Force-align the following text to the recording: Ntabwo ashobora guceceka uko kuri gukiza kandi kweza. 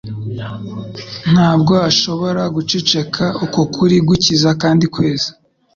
Ntabwo 1.31 1.73
ashobora 1.89 2.41
guceceka 2.55 3.23
uko 3.45 3.59
kuri 3.75 3.95
gukiza 4.07 4.49
kandi 4.61 4.85
kweza. 4.93 5.29